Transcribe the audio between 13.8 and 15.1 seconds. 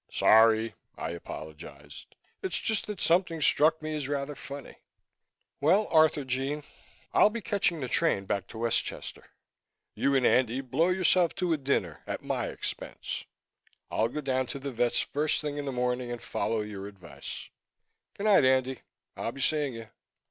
I'll go down to the vet's